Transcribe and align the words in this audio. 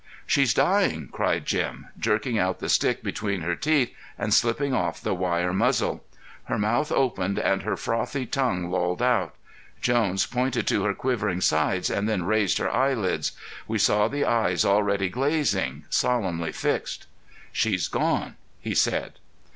"She's 0.25 0.51
dying," 0.51 1.09
cried 1.11 1.45
Jim, 1.45 1.89
jerking 1.95 2.39
out 2.39 2.57
the 2.57 2.69
stick 2.69 3.03
between 3.03 3.41
her 3.41 3.55
teeth 3.55 3.93
and 4.17 4.33
slipping 4.33 4.73
off 4.73 4.99
the 4.99 5.13
wire 5.13 5.53
muzzle. 5.53 6.03
Her 6.45 6.57
mouth 6.57 6.91
opened 6.91 7.37
and 7.37 7.61
her 7.61 7.77
frothy 7.77 8.25
tongue 8.25 8.71
lolled 8.71 9.03
out. 9.03 9.35
Jones 9.79 10.25
pointed 10.25 10.65
to 10.69 10.85
her 10.85 10.95
quivering 10.95 11.41
sides 11.41 11.91
and 11.91 12.09
then 12.09 12.23
raised 12.23 12.57
her 12.57 12.73
eyelids. 12.73 13.33
We 13.67 13.77
saw 13.77 14.07
the 14.07 14.25
eyes 14.25 14.65
already 14.65 15.07
glazing, 15.07 15.85
solemnly 15.91 16.51
fixed. 16.51 17.05
"She's 17.51 17.87
gone," 17.87 18.37
he 18.59 18.73
said. 18.73 19.19